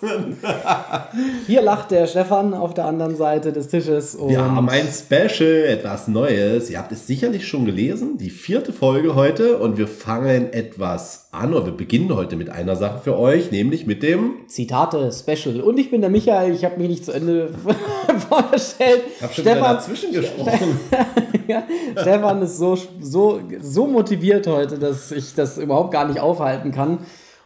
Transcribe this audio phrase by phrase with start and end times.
[1.46, 4.14] Hier lacht der Stefan auf der anderen Seite des Tisches.
[4.14, 6.70] Und Wir haben ein Special, etwas Neues.
[6.70, 9.58] Ihr habt es sicherlich schon gelesen, die vierte Folge heute.
[9.58, 13.86] Und wir fangen etwas an, oder wir beginnen heute mit einer Sache für euch, nämlich
[13.86, 15.60] mit dem Zitate-Special.
[15.60, 17.50] Und ich bin der Michael, ich habe mich nicht zu Ende
[18.28, 19.02] vorgestellt.
[19.16, 20.80] Ich habe schon Stefan, dazwischen gesprochen.
[21.46, 26.72] ja, Stefan ist so, so, so motiviert heute, dass ich das überhaupt gar nicht aufhalten
[26.72, 27.00] kann.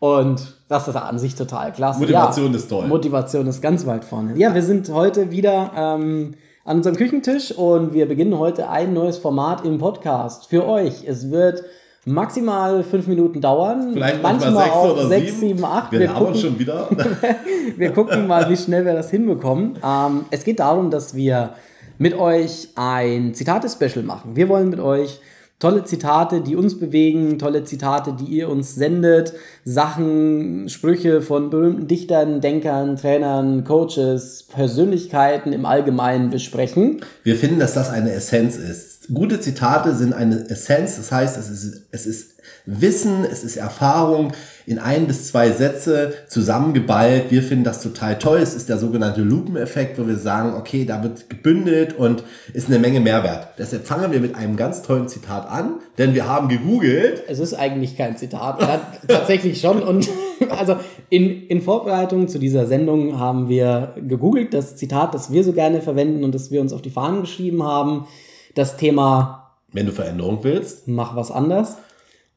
[0.00, 2.00] Und das ist an sich total klasse.
[2.00, 2.86] Motivation ja, ist toll.
[2.86, 4.36] Motivation ist ganz weit vorne.
[4.36, 6.34] Ja, wir sind heute wieder ähm,
[6.64, 11.04] an unserem Küchentisch und wir beginnen heute ein neues Format im Podcast für euch.
[11.04, 11.64] Es wird
[12.04, 13.90] maximal fünf Minuten dauern.
[13.92, 15.90] Vielleicht manchmal sechs auch oder sechs, sieben, acht.
[15.90, 16.88] Wir, wir gucken schon wieder.
[17.76, 19.78] wir gucken mal, wie schnell wir das hinbekommen.
[19.84, 21.54] Ähm, es geht darum, dass wir
[21.98, 24.36] mit euch ein Zitate-Special machen.
[24.36, 25.20] Wir wollen mit euch
[25.58, 29.32] tolle Zitate, die uns bewegen, tolle Zitate, die ihr uns sendet,
[29.64, 37.00] Sachen, Sprüche von berühmten Dichtern, Denkern, Trainern, Coaches, Persönlichkeiten im Allgemeinen besprechen.
[37.24, 39.08] Wir finden, dass das eine Essenz ist.
[39.12, 44.32] Gute Zitate sind eine Essenz, das heißt, es ist, es ist Wissen, es ist Erfahrung
[44.66, 47.30] in ein bis zwei Sätze zusammengeballt.
[47.30, 48.38] Wir finden das total toll.
[48.38, 52.78] Es ist der sogenannte Lupeneffekt, wo wir sagen, okay, da wird gebündelt und ist eine
[52.78, 53.48] Menge Mehrwert.
[53.56, 57.22] Deshalb fangen wir mit einem ganz tollen Zitat an, denn wir haben gegoogelt.
[57.26, 58.60] Es ist eigentlich kein Zitat,
[59.08, 59.82] tatsächlich schon.
[59.82, 60.08] Und
[60.50, 60.76] also
[61.08, 65.80] in, in Vorbereitung zu dieser Sendung haben wir gegoogelt, das Zitat, das wir so gerne
[65.80, 68.06] verwenden und das wir uns auf die Fahnen geschrieben haben.
[68.54, 71.76] Das Thema wenn du Veränderung willst, mach was anders.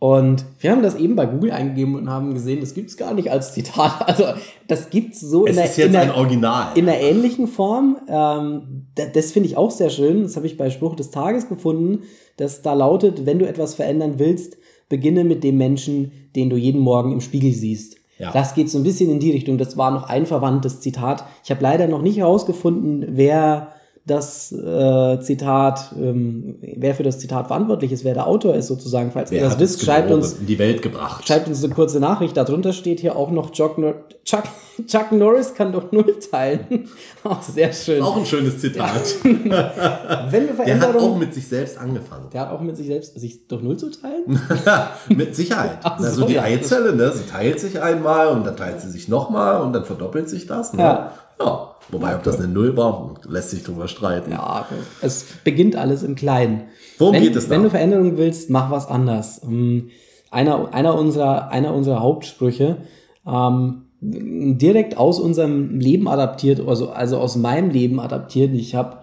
[0.00, 3.30] Und wir haben das eben bei Google eingegeben und haben gesehen, das gibt's gar nicht
[3.32, 3.92] als Zitat.
[4.06, 4.24] Also
[4.68, 6.68] das gibt's so es in, ist der, jetzt in, ein Original.
[6.76, 7.96] in einer ähnlichen Form.
[8.08, 10.22] Ähm, das, das finde ich auch sehr schön.
[10.22, 12.04] Das habe ich bei Spruch des Tages gefunden,
[12.36, 14.56] dass da lautet, wenn du etwas verändern willst,
[14.88, 17.96] beginne mit dem Menschen, den du jeden Morgen im Spiegel siehst.
[18.18, 18.32] Ja.
[18.32, 19.58] Das geht so ein bisschen in die Richtung.
[19.58, 21.24] Das war noch ein verwandtes Zitat.
[21.44, 23.72] Ich habe leider noch nicht herausgefunden, wer
[24.08, 29.12] das äh, Zitat, ähm, wer für das Zitat verantwortlich ist, wer der Autor ist sozusagen,
[29.12, 31.26] falls wer ihr das wisst, schreibt uns in die Welt gebracht.
[31.26, 32.36] Schreibt uns eine kurze Nachricht.
[32.36, 34.44] Darunter steht hier auch noch Chuck, Nor Chuck,
[34.86, 36.88] Chuck Norris kann doch null teilen.
[37.24, 38.02] auch sehr schön.
[38.02, 39.02] Auch ein schönes Zitat.
[39.24, 40.26] Ja.
[40.30, 42.28] Wenn wir der hat auch mit sich selbst angefangen.
[42.32, 44.40] Der hat auch mit sich selbst, sich durch null zu teilen?
[45.08, 45.78] mit Sicherheit.
[45.82, 46.42] Ach also die ja.
[46.42, 50.28] Eizelle, ne, sie teilt sich einmal und dann teilt sie sich nochmal und dann verdoppelt
[50.28, 50.72] sich das.
[50.72, 50.82] Ne?
[50.82, 51.12] Ja.
[51.40, 51.74] Ja.
[51.90, 54.30] Wobei, ob das eine Null war, lässt sich drüber streiten.
[54.30, 54.66] Ja,
[55.00, 56.64] es beginnt alles im Kleinen.
[56.98, 57.50] Worum wenn, geht es da?
[57.50, 59.40] Wenn du Veränderungen willst, mach was anders.
[59.42, 59.88] Ähm,
[60.30, 62.78] einer, einer, unserer, einer unserer Hauptsprüche,
[63.26, 68.54] ähm, direkt aus unserem Leben adaptiert, also, also aus meinem Leben adaptiert.
[68.54, 68.98] Ich habe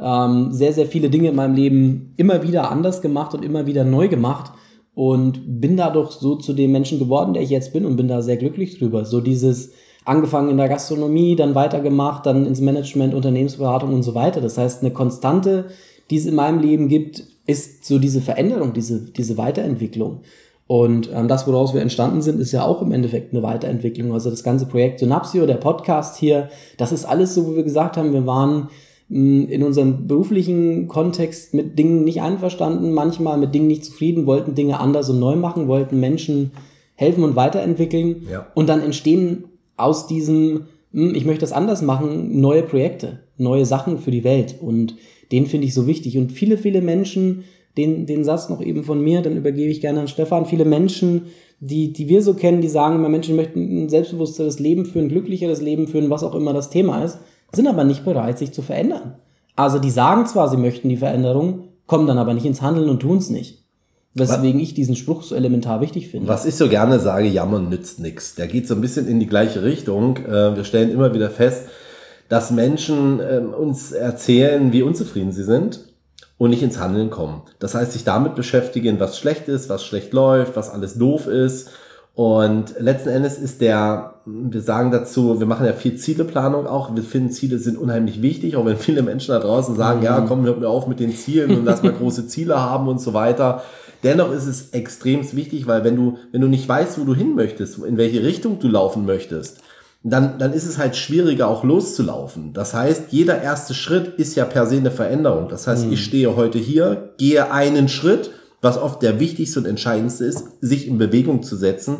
[0.00, 3.84] ähm, sehr, sehr viele Dinge in meinem Leben immer wieder anders gemacht und immer wieder
[3.84, 4.52] neu gemacht
[4.94, 8.22] und bin dadurch so zu dem Menschen geworden, der ich jetzt bin und bin da
[8.22, 9.04] sehr glücklich drüber.
[9.04, 9.72] So dieses,
[10.04, 14.40] angefangen in der Gastronomie, dann weitergemacht, dann ins Management, Unternehmensberatung und so weiter.
[14.40, 15.66] Das heißt, eine Konstante,
[16.10, 20.20] die es in meinem Leben gibt, ist so diese Veränderung, diese, diese Weiterentwicklung.
[20.66, 24.12] Und ähm, das, woraus wir entstanden sind, ist ja auch im Endeffekt eine Weiterentwicklung.
[24.12, 27.96] Also das ganze Projekt Synapsio, der Podcast hier, das ist alles so, wo wir gesagt
[27.96, 28.68] haben, wir waren
[29.08, 34.26] mh, hm, in unserem beruflichen Kontext mit Dingen nicht einverstanden, manchmal mit Dingen nicht zufrieden,
[34.26, 36.52] wollten Dinge anders und neu machen, wollten Menschen
[36.94, 38.26] helfen und weiterentwickeln.
[38.30, 38.46] Ja.
[38.54, 39.46] Und dann entstehen
[39.82, 44.56] aus diesem, hm, ich möchte das anders machen, neue Projekte, neue Sachen für die Welt.
[44.60, 44.96] Und
[45.32, 46.18] den finde ich so wichtig.
[46.18, 47.44] Und viele, viele Menschen,
[47.76, 51.26] den, den Satz noch eben von mir, dann übergebe ich gerne an Stefan, viele Menschen,
[51.60, 55.60] die, die wir so kennen, die sagen immer, Menschen möchten ein selbstbewussteres Leben führen, glücklicheres
[55.60, 57.18] Leben führen, was auch immer das Thema ist,
[57.52, 59.16] sind aber nicht bereit, sich zu verändern.
[59.56, 63.00] Also die sagen zwar, sie möchten die Veränderung, kommen dann aber nicht ins Handeln und
[63.00, 63.64] tun es nicht.
[64.14, 66.28] Weswegen was, ich diesen Spruch so elementar wichtig finde.
[66.28, 68.34] Was ich so gerne sage, jammern nützt nichts.
[68.34, 70.16] Der geht so ein bisschen in die gleiche Richtung.
[70.16, 71.66] Äh, wir stellen immer wieder fest,
[72.28, 75.80] dass Menschen ähm, uns erzählen, wie unzufrieden sie sind
[76.38, 77.42] und nicht ins Handeln kommen.
[77.60, 81.70] Das heißt, sich damit beschäftigen, was schlecht ist, was schlecht läuft, was alles doof ist.
[82.14, 86.94] Und letzten Endes ist der, wir sagen dazu, wir machen ja viel Zieleplanung auch.
[86.94, 90.04] Wir finden Ziele sind unheimlich wichtig, auch wenn viele Menschen da draußen sagen, mhm.
[90.04, 93.00] ja, komm, hört mir auf mit den Zielen und lass mal große Ziele haben und
[93.00, 93.62] so weiter.
[94.02, 97.34] Dennoch ist es extrem wichtig, weil wenn du, wenn du nicht weißt, wo du hin
[97.34, 99.58] möchtest, in welche Richtung du laufen möchtest,
[100.02, 102.54] dann, dann ist es halt schwieriger auch loszulaufen.
[102.54, 105.48] Das heißt, jeder erste Schritt ist ja per se eine Veränderung.
[105.48, 108.30] Das heißt, ich stehe heute hier, gehe einen Schritt,
[108.62, 111.98] was oft der wichtigste und entscheidendste ist, sich in Bewegung zu setzen.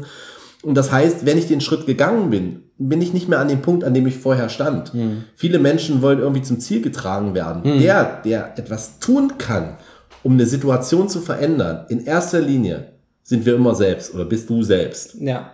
[0.62, 3.60] Und das heißt, wenn ich den Schritt gegangen bin, bin ich nicht mehr an dem
[3.60, 4.92] Punkt, an dem ich vorher stand.
[5.36, 7.62] Viele Menschen wollen irgendwie zum Ziel getragen werden.
[7.80, 9.76] Der, der etwas tun kann,
[10.22, 14.62] um eine Situation zu verändern, in erster Linie sind wir immer selbst oder bist du
[14.62, 15.14] selbst.
[15.20, 15.50] Ja,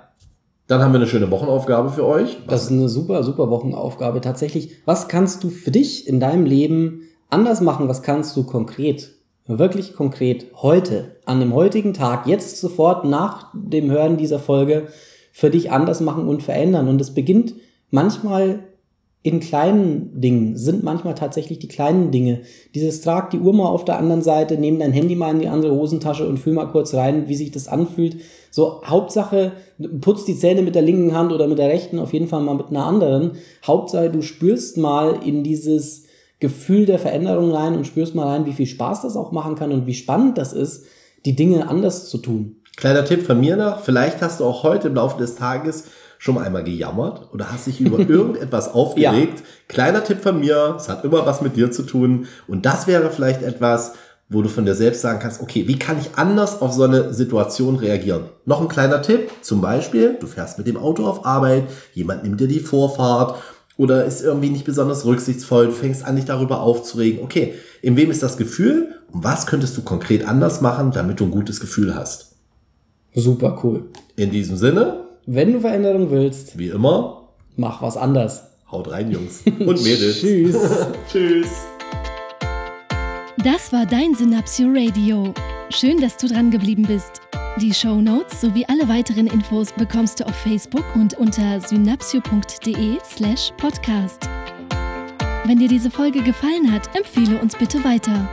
[0.66, 2.38] Dann haben wir eine schöne Wochenaufgabe für euch.
[2.48, 4.20] das ist eine super, super Wochenaufgabe.
[4.20, 7.88] Tatsächlich, was kannst du für dich in deinem Leben anders machen?
[7.88, 9.12] Was kannst du konkret,
[9.46, 14.88] wirklich konkret heute, an dem heutigen Tag, jetzt sofort nach dem Hören dieser Folge
[15.32, 16.88] für dich anders machen und verändern?
[16.88, 17.54] Und es beginnt
[17.90, 18.60] manchmal
[19.26, 22.42] in kleinen Dingen, sind manchmal tatsächlich die kleinen Dinge.
[22.76, 25.48] Dieses trag die Uhr mal auf der anderen Seite, nehm dein Handy mal in die
[25.48, 28.18] andere Hosentasche und fühl mal kurz rein, wie sich das anfühlt.
[28.52, 29.50] So, Hauptsache,
[30.00, 32.54] putz die Zähne mit der linken Hand oder mit der rechten, auf jeden Fall mal
[32.54, 33.32] mit einer anderen.
[33.66, 36.04] Hauptsache, du spürst mal in dieses
[36.38, 39.72] Gefühl der Veränderung rein und spürst mal rein, wie viel Spaß das auch machen kann
[39.72, 40.84] und wie spannend das ist,
[41.24, 42.60] die Dinge anders zu tun.
[42.76, 45.86] Kleiner Tipp von mir noch, vielleicht hast du auch heute im Laufe des Tages
[46.18, 49.42] schon mal einmal gejammert oder hast dich über irgendetwas aufgeregt.
[49.68, 53.10] Kleiner Tipp von mir, es hat immer was mit dir zu tun und das wäre
[53.10, 53.92] vielleicht etwas,
[54.28, 57.14] wo du von dir selbst sagen kannst, okay, wie kann ich anders auf so eine
[57.14, 58.24] Situation reagieren?
[58.44, 61.64] Noch ein kleiner Tipp, zum Beispiel, du fährst mit dem Auto auf Arbeit,
[61.94, 63.36] jemand nimmt dir die Vorfahrt
[63.76, 67.22] oder ist irgendwie nicht besonders rücksichtsvoll, du fängst an, dich darüber aufzuregen.
[67.22, 71.24] Okay, in wem ist das Gefühl und was könntest du konkret anders machen, damit du
[71.24, 72.32] ein gutes Gefühl hast?
[73.14, 73.84] Super cool.
[74.16, 78.44] In diesem Sinne, Wenn du Veränderung willst, wie immer, mach was anders.
[78.70, 80.20] haut rein, Jungs und Mädels.
[80.20, 80.56] Tschüss.
[81.10, 81.48] Tschüss.
[83.42, 85.34] Das war dein Synapsio Radio.
[85.70, 87.22] Schön, dass du dran geblieben bist.
[87.60, 93.52] Die Show Notes sowie alle weiteren Infos bekommst du auf Facebook und unter synapsio.de slash
[93.56, 94.28] podcast.
[95.44, 98.28] Wenn dir diese Folge gefallen hat, empfehle uns bitte weiter.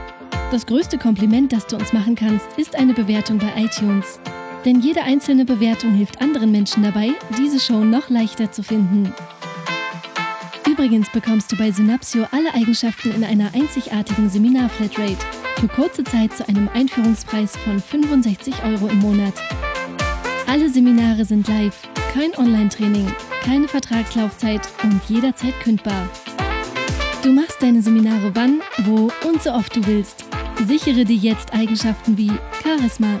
[0.52, 4.20] Das größte Kompliment, das du uns machen kannst, ist eine Bewertung bei iTunes.
[4.64, 9.12] Denn jede einzelne Bewertung hilft anderen Menschen dabei, diese Show noch leichter zu finden.
[10.66, 15.18] Übrigens bekommst du bei Synapsio alle Eigenschaften in einer einzigartigen Seminar-Flatrate
[15.60, 19.34] für kurze Zeit zu einem Einführungspreis von 65 Euro im Monat.
[20.46, 23.06] Alle Seminare sind live, kein Online-Training,
[23.42, 26.08] keine Vertragslaufzeit und jederzeit kündbar.
[27.22, 30.24] Du machst deine Seminare wann, wo und so oft du willst.
[30.66, 32.32] Sichere dir jetzt Eigenschaften wie
[32.62, 33.20] Charisma,